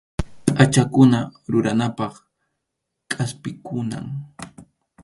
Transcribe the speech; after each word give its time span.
Pʼachakuna 0.45 1.19
ruranapaq 1.51 2.13
kʼaspikunam. 3.11 4.05